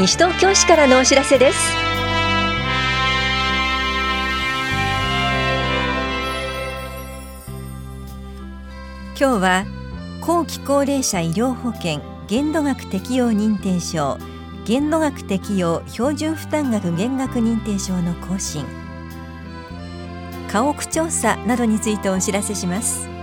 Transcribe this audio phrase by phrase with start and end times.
[0.00, 1.58] 西東京市からのお知らせです。
[9.14, 9.66] 今日は
[10.22, 14.16] 後期高齢者医療保険限度額適用認定証
[14.64, 18.64] 限度額適用標準負担額減額認定証の更新。
[20.50, 23.19] 家屋調査などについてお知らせします。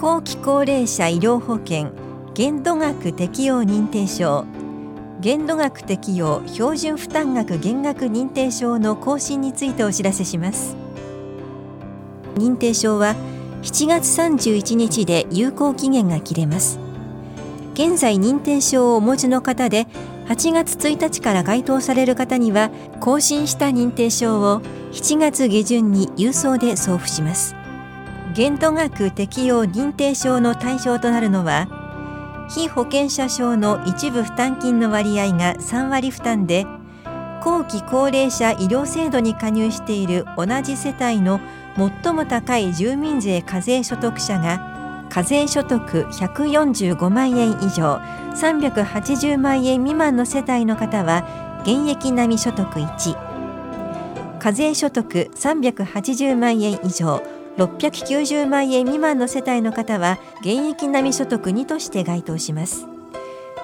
[0.00, 1.90] 後期高齢者医療保険
[2.32, 4.46] 限度額適用認定証
[5.20, 10.74] 限度額適用標準負担額減額認定証の更新についてお知らせします。
[12.36, 13.14] 認定証は
[13.62, 16.78] 7月31日で有効期限が切れます。
[17.74, 19.86] 現在認定証をお持ちの方で
[20.28, 22.70] 8月1日から該当される方には
[23.00, 27.59] 更新した認定証を7月下旬に郵送で送付します。
[28.32, 36.64] 限度額適用認定証の対象となるのは被保険者証の一部負担金の割合が3割負担で
[37.42, 41.40] 後期高齢者医療制度に加入している同じ世帯の
[42.02, 48.00] 最も高い住民税課税所得者が課税所得145万円以上
[48.34, 62.86] 380万円未満の世帯の方は現役並み所得1課税所得380万円以上690万円未満の世帯の方は現役並み所得2として該当します。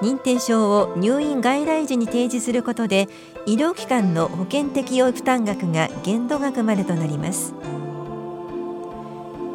[0.02, 3.08] 認定証を入院外来時に提示することで
[3.46, 7.54] 医療機関の保険適用負担額が限度額までとなります。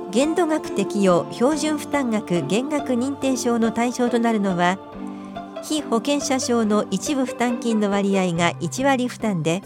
[0.09, 4.80] 限度額適用標準負担額減額認定証の対象となるのは
[5.64, 9.62] 被保険者証の一部負担金の割合が1割負担で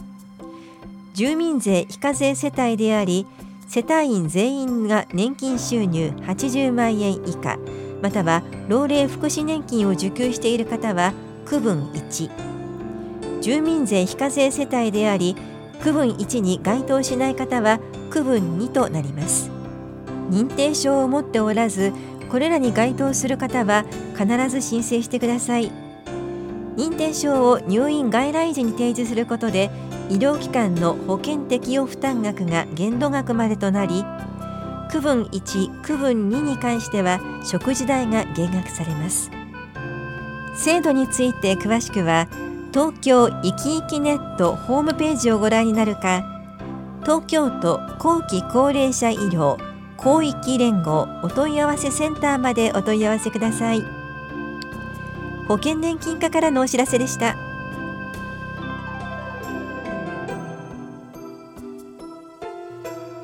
[1.13, 3.25] 住民税非課税世帯であり
[3.67, 7.57] 世帯員全員が年金収入80万円以下
[8.01, 11.13] または老齢福祉年金を受給している方は
[11.45, 12.45] 区分1
[13.41, 15.35] 住民税非課税世帯であり
[15.81, 19.51] 区分1に該当しない方は区分2となります。
[20.31, 21.93] 認定証を持っておらず
[22.31, 23.85] これらに該当する方は
[24.17, 25.71] 必ず申請してください。
[26.75, 29.69] 認定証を入院外来時に提示することで
[30.09, 34.05] 医療機関の保険適用負担額が限度額までとなり
[34.91, 39.31] 区分1区分2に関しては食事代が減額されます。
[40.55, 42.27] 制度について詳しくは
[42.71, 46.23] 東京いきいきネットホームページをご覧になるか
[47.01, 49.57] 東京都後期高齢者医療
[49.99, 53.81] 広域連合お問い合わせセンターまでお問い合わせください。
[55.47, 57.44] 保険年金課からのお知らせでした。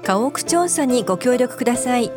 [0.04, 2.12] 家屋調査にご協力ください。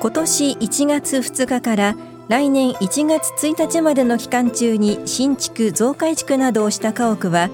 [0.00, 1.96] 今年1月2日から
[2.28, 7.50] 来年1月1日までの期間中に新築増改築などをした家屋は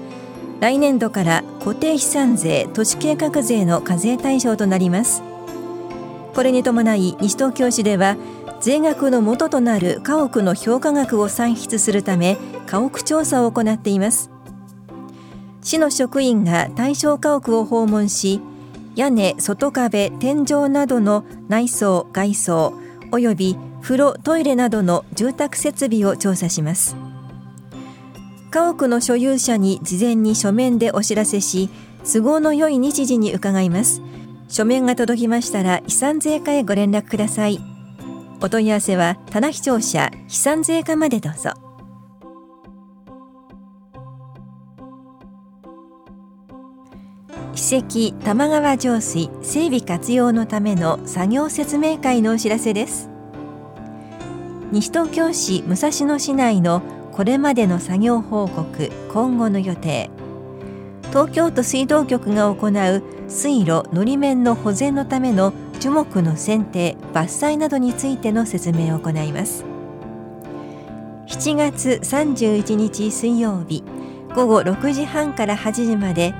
[0.59, 5.23] 来年度から固定資産税都市計画税の課税対象となります。
[6.35, 8.15] これに伴い西東京市では
[8.61, 12.37] 税額の元となる家屋の評価額を算出するため
[12.67, 14.29] 家屋調査を行っています。
[15.63, 18.39] 市の職員が対象家屋を訪問し
[18.97, 22.73] 屋根、外壁、天井などの内装、外装
[23.11, 26.97] および風呂、トイレなどの住宅設備を調査します。
[28.49, 31.69] 家屋の所有者に事前に書面でお知らせし
[32.11, 34.01] 都合の良い日時に伺います。
[34.49, 37.59] 書面が届きましたら遺産税課へご連絡ください。
[38.41, 41.66] お問い合わせは棚視聴者飛産税課までどうぞ。
[47.67, 53.09] 史跡玉川上水整備活用のための作業説明会のお知らせです。
[54.71, 56.81] 西東京市武蔵野市内の
[57.11, 60.09] これまでの作業報告今後の予定。
[61.09, 69.65] 東京都水道局が行う水路のり面の保全のための樹木の剪定伐採などについての説明を行います。
[71.27, 73.83] 7月31日水曜日
[74.33, 76.33] 午後6時半から8時まで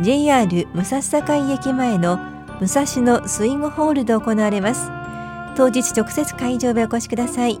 [0.00, 2.18] JR 武蔵境駅前の
[2.60, 4.90] 武蔵野スイングホールで行われます。
[5.56, 7.58] 当日直接会場へお越しください。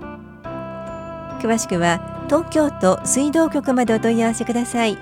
[1.40, 4.96] 詳しくは東京都水道局までお問い合わせください。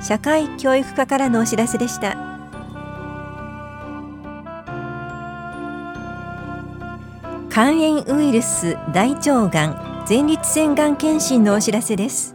[0.00, 2.16] 社会教育課からのお知らせでした。
[7.50, 12.34] 肝炎ウイルス大腸がん前立腺がん検診のお知らせです。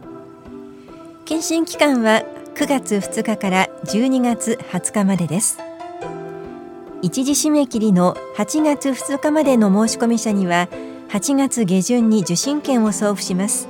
[1.24, 2.22] 検診期間は
[2.54, 5.58] 9月2日から12月20日までです。
[7.02, 10.68] 一時締め切りの8月2日までの申し込み者には
[11.08, 13.66] 8月下旬に受診券を送付します。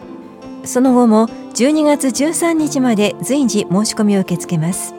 [0.67, 4.95] その後も12月13日まで随時申し込みを受け付けます。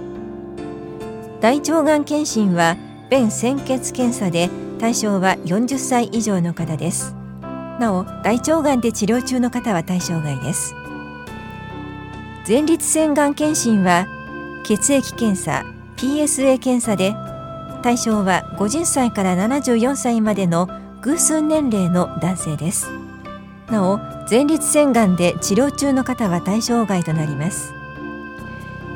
[1.41, 2.77] 大腸がん検診は
[3.11, 4.49] 便潜血検査で
[4.81, 7.15] 対象は40歳以上の方です。
[7.79, 10.75] なお大腸がんで治療中の方は対象外です。
[12.47, 14.07] 前立腺がん検診は
[14.65, 15.65] 血液検査
[15.97, 17.15] PSA 検査で
[17.83, 20.69] 対象は50歳から74歳までの
[21.03, 22.91] 偶数年齢の男性です。
[23.71, 23.99] なお
[24.31, 27.73] 前立腺がんで治療中の方は対象外となります。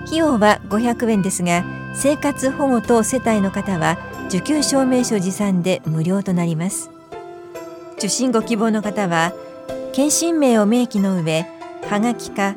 [0.07, 1.65] 費用は500円ですが
[1.95, 3.99] 生活保護等世帯の方は
[4.29, 6.98] 受給証明書持参で無料となります。
[7.99, 9.33] 受診ご希望の方は
[9.93, 11.47] 検診名を明記の上
[11.89, 12.55] はがきか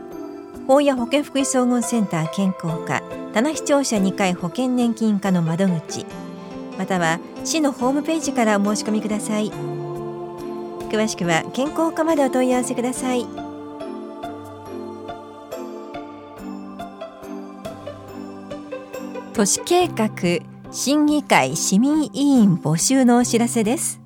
[0.68, 3.02] 法や保健福祉総合センター健康課
[3.34, 6.06] 棚視聴者2回保険年金課の窓口
[6.78, 9.52] または市のホームページからお申し込みください。
[10.90, 13.26] 詳しくは健康課までお問い合わせください。
[19.34, 20.10] 都市計画
[20.72, 24.01] 審議会市民委員募集のお知らせです。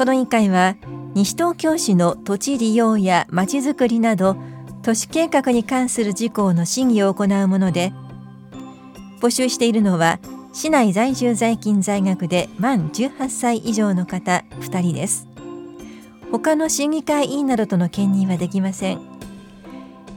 [0.00, 0.76] この委員会は
[1.12, 4.34] 西東京市の土地利用やまちづくりなど
[4.80, 7.92] 都市計画に関する事項の審議を行うもので
[9.20, 10.18] 募集しているのは
[10.54, 15.28] 市内在住在勤在学で満18歳以上の方2人です。
[16.32, 19.00] 他の審議会委員などとの兼任はできません。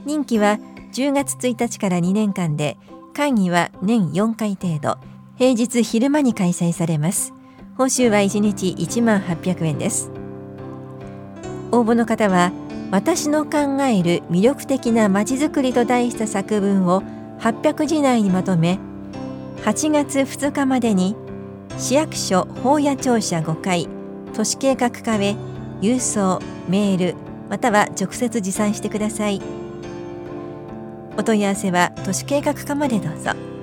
[0.06, 0.58] 任期は
[0.94, 2.78] 10月1日から2年間で
[3.12, 4.96] 会議は年4回程度。
[5.36, 7.34] 平日昼間に開催されます。
[7.76, 10.10] 報酬は1日1万800円です。
[11.72, 12.52] 応募の方は
[12.92, 17.02] 私の考える魅力的なまちづくりと題した作文を
[17.40, 18.78] 800字内にまとめ
[19.64, 21.16] 8月2日までに
[21.76, 23.88] 市役所法屋庁舎5階
[24.34, 25.34] 都市計画課へ
[25.80, 27.14] 郵送メール
[27.50, 29.42] または直接持参してください。
[31.16, 33.53] お問い合わせは都市計画課までどうぞ。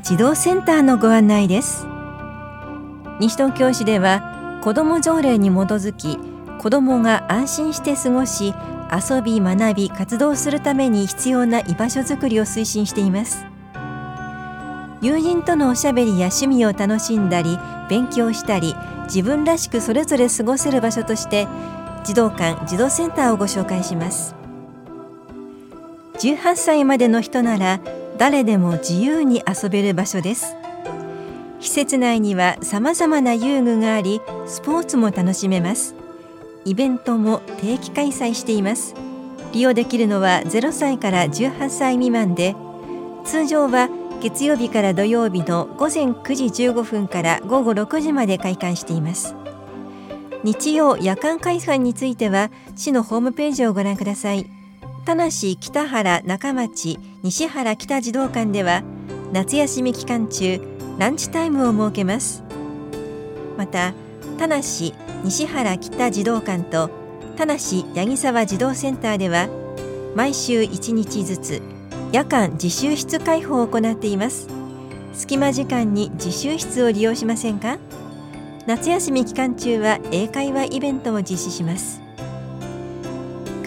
[0.00, 1.86] 児童センターのご案内です。
[3.20, 6.18] 西東京市では子ども条例に基づき
[6.60, 8.54] 子どもが安心して過ごし
[8.92, 13.44] 遊び学び活動するために必要な居場所づくりを推進しています。
[15.00, 17.56] 友人とのおしゃべりや趣味を楽しんだり
[17.88, 18.74] 勉強したり
[19.04, 21.46] 自分らしくそれぞれ過ごせる場所として
[22.04, 24.34] 児童館児童センターをご紹介します。
[26.14, 27.80] 18歳までの人なら
[28.18, 30.56] 誰でも自由に遊べる場所です。
[31.60, 35.94] 施設内には様々な遊具がありスポーツも楽しめます。
[36.64, 38.94] イベントも定期開催しています。
[39.52, 42.54] 利用できるのは0歳から18歳未満で
[43.24, 43.88] 通常は
[44.20, 49.36] 月曜日から土曜日の午前9時15分から午後6時まで開館しています。
[50.42, 54.57] 日曜夜間開催については市のホームページをご覧ください。
[55.08, 58.82] 田無北原中町西原北児童館では
[59.32, 60.60] 夏休み期間中
[60.98, 62.44] ランチタイムを設けます。
[63.56, 63.94] また
[64.36, 64.92] 田無西
[65.46, 66.90] 原北児童館と
[67.38, 69.48] 田無八木沢児童センターでは
[70.14, 71.62] 毎週1日ずつ
[72.12, 74.46] 夜間自習室開放を行っています。
[75.14, 77.78] 隙間時間に自習室を利用しませんか？
[78.66, 82.02] 夏休み期間中は英会話イベントも実施します。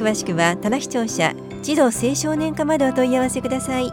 [0.01, 3.91] 詳しくは田無庁舎児童青少年課までお問い合わせください。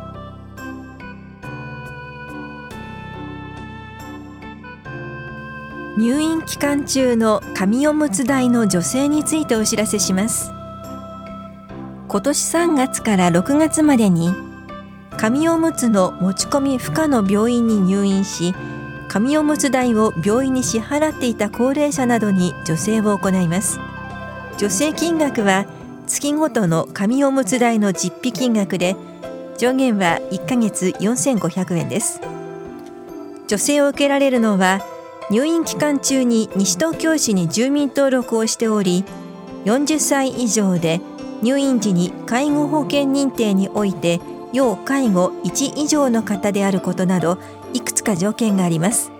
[5.98, 10.50] 入院期間中の紙おむつ代の女性についてお知らせします。
[12.08, 14.32] 今年3月から6月までに
[15.18, 18.54] 紙おむつの持ち込み不可の病院に入院し
[19.08, 23.78] 紙おむつ代を病院に支払っていた高齢者などに助成を行います。
[24.56, 25.66] 助成金額は
[26.08, 28.96] 月ごとの紙おむつ代の実費金額で
[29.58, 32.20] 上限は1ヶ月4500円です。
[33.46, 34.80] 助成を受けられるのは
[35.30, 39.04] 入院期間中に西東京市に住民登録をしており
[39.64, 41.00] 40歳以上で
[41.42, 44.20] 入院時に介護保険認定において
[44.52, 47.38] 要介護1以上の方であることなど
[47.74, 49.12] いくつか条件があります。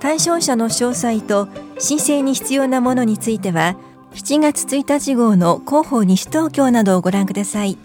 [0.00, 3.76] 対象者の詳細と申請に必要なものについては
[4.16, 7.76] 7月1日号の広報西東京などをご覧ください。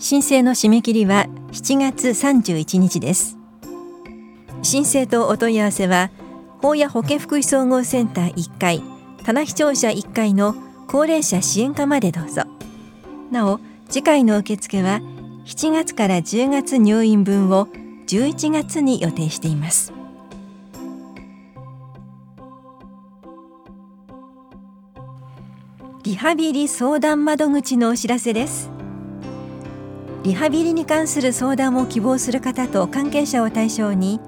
[0.00, 3.38] 申請の締め切りは7月31日です。
[4.62, 6.10] 申請とお問い合わせは
[6.60, 8.82] 法や保健福祉総合センター1階
[9.22, 10.56] 棚視聴者1階の
[10.88, 12.42] 高齢者支援課までどうぞ。
[13.30, 15.00] なお次回の受付は
[15.46, 17.68] 7月から10月入院分を
[18.08, 19.93] 11月に予定しています。
[26.04, 28.68] リハビリ相談窓口のお知らせです。
[30.22, 34.20] リハビリに関する相談を希望する方と関係者を対象に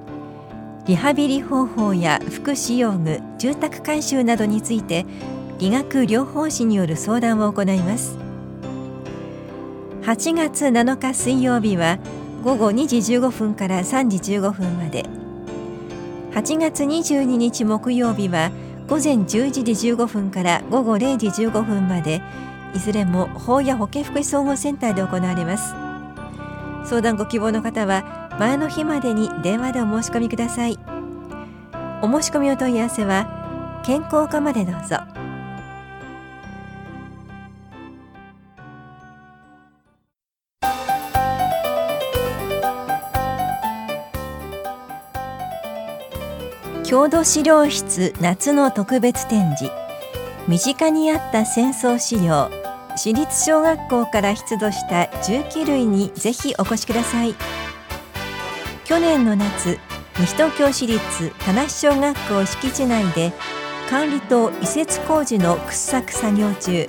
[0.86, 5.04] リハビリ方法や福祉用具住宅改修などについて
[5.58, 8.16] 理学療法士による相談を行います。
[10.00, 11.98] 8月7日水曜日は
[12.42, 15.04] 午後2時15分から3時15分まで。
[16.32, 18.50] 8月22日木曜日は
[18.88, 22.22] 午前11時15分から午後0時15分まで
[22.72, 25.74] いずれも法や保健福祉総合センターで行われます。
[26.88, 30.78] 相談ご希望の方は前の日までに電話でお申し込みください。
[32.00, 35.25] お申し込みお問い合わせは健康課までどうぞ。
[46.86, 49.72] 郷土資料室夏の特別展示。
[50.46, 52.48] 身近にあった戦争資料
[52.94, 57.34] 私立小学校から出土した重機類にぜひお越しください。
[58.84, 59.80] 去年の夏
[60.20, 63.32] 西東京市立田無小学校敷地内で
[63.90, 66.88] 管理棟移設工事の掘削作業中。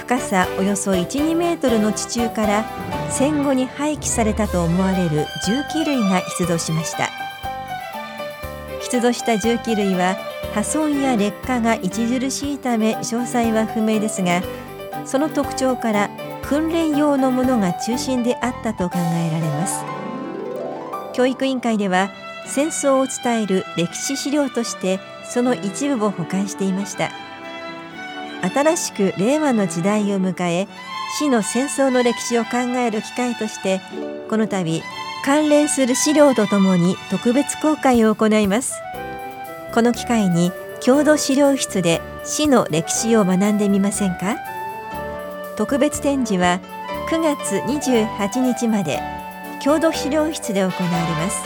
[0.00, 2.64] 深さおよそ12メートルの地中から
[3.10, 7.23] 戦後に廃棄されたと思われる重機類が出土しました。
[8.94, 10.14] 出土した重機類は
[10.54, 14.40] 破損や劣化が著しいため詳細は不明ですが
[15.04, 16.10] その特徴から
[16.44, 19.84] 訓練用のものが中心であったと考えられます。
[21.12, 22.10] 教育委員会では
[22.46, 27.10] 戦争を伝える歴史資料としてその一部を保管していました。
[28.48, 30.68] 新しく令和の時代を迎え
[31.18, 33.80] 死の戦争の歴史を考える機会として
[34.28, 34.82] この度
[35.24, 38.74] 関連する資料とともに特別公開を行います。
[39.72, 40.52] この機会に
[40.82, 44.36] 郷土資料室で市の歴史を学んでみませんか？
[45.56, 46.60] 特別展示は
[47.08, 49.00] 9月28日まで
[49.62, 51.42] 郷土資料室で行われます。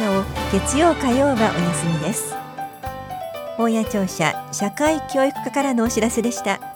[0.00, 2.34] なお月曜火曜はお休みです。
[3.58, 6.75] 大谷庁舎社会教育課からのお知らせでした。